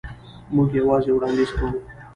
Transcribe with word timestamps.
موږ 0.53 0.69
یوازې 0.79 1.11
وړاندیز 1.13 1.49
کوو. 1.57 1.73